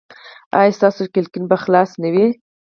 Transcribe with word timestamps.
ایا 0.57 0.75
ستاسو 0.77 1.03
کړکۍ 1.13 1.39
به 1.49 1.57
خلاصه 1.63 1.95
نه 2.03 2.09
وي؟ 2.13 2.27